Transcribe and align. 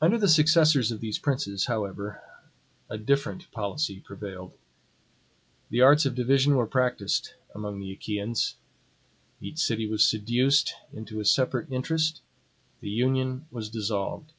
Under 0.00 0.16
the 0.16 0.26
successors 0.26 0.90
of 0.90 1.00
these 1.02 1.18
princes, 1.18 1.66
however, 1.66 2.22
a 2.88 2.96
different 2.96 3.50
policy 3.50 4.00
prevailed. 4.00 4.54
The 5.68 5.82
arts 5.82 6.06
of 6.06 6.14
division 6.14 6.54
were 6.54 6.66
practiced 6.66 7.34
among 7.54 7.78
the 7.78 7.92
Achaeans. 7.92 8.54
Each 9.38 9.58
city 9.58 9.86
was 9.86 10.02
seduced 10.08 10.72
into 10.94 11.20
a 11.20 11.26
separate 11.26 11.70
interest; 11.70 12.22
the 12.80 12.88
union 12.88 13.48
was 13.50 13.68
dissolved. 13.68 14.32